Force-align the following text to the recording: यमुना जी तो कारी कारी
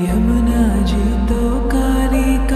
यमुना 0.00 0.62
जी 0.88 1.04
तो 1.28 1.42
कारी 1.72 2.24
कारी 2.48 2.55